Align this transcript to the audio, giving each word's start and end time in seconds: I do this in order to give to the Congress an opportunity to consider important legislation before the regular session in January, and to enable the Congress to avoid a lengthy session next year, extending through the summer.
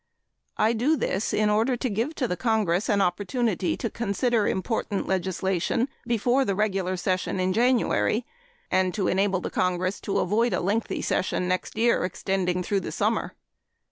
I 0.57 0.73
do 0.73 0.97
this 0.97 1.31
in 1.31 1.51
order 1.51 1.77
to 1.77 1.87
give 1.87 2.15
to 2.15 2.27
the 2.27 2.35
Congress 2.35 2.89
an 2.89 3.01
opportunity 3.01 3.77
to 3.77 3.87
consider 3.87 4.47
important 4.47 5.07
legislation 5.07 5.89
before 6.07 6.43
the 6.43 6.55
regular 6.55 6.97
session 6.97 7.39
in 7.39 7.53
January, 7.53 8.25
and 8.71 8.95
to 8.95 9.07
enable 9.07 9.41
the 9.41 9.51
Congress 9.51 10.01
to 10.01 10.17
avoid 10.17 10.53
a 10.53 10.59
lengthy 10.59 11.03
session 11.03 11.47
next 11.47 11.77
year, 11.77 12.03
extending 12.03 12.63
through 12.63 12.79
the 12.79 12.91
summer. 12.91 13.35